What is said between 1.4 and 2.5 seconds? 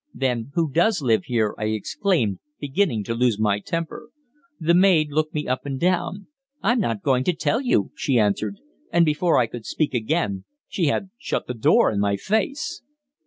I exclaimed,